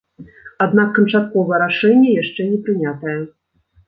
Аднак 0.65 0.89
канчатковае 0.95 1.59
рашэнне 1.63 2.13
яшчэ 2.21 2.47
не 2.53 2.57
прынятае. 2.69 3.15